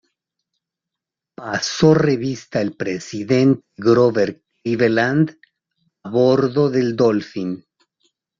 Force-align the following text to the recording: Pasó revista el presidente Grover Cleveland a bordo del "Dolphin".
Pasó 1.35 1.93
revista 1.93 2.59
el 2.59 2.75
presidente 2.75 3.61
Grover 3.77 4.41
Cleveland 4.63 5.37
a 6.03 6.09
bordo 6.09 6.71
del 6.71 6.95
"Dolphin". 6.95 7.63